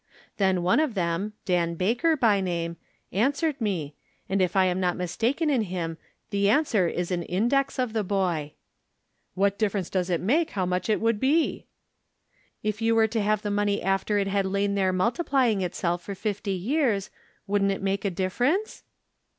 [0.37, 2.75] Then one of them, Dan Baker by name,
[3.11, 3.93] answered me,
[4.27, 5.99] and if I am not mistaken in him
[6.31, 8.53] the answer is an index of the boy:"
[9.35, 11.67] What difference does it make how much it would be?""
[12.63, 16.15] If you were to have the money after it had lain there multiplying itself for
[16.15, 17.11] fifty years,
[17.45, 18.81] wouldn't it make a difference